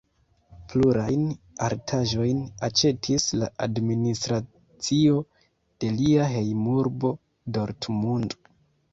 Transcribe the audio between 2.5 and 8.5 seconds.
aĉetis la administracio de lia hejmurbo Dortmund.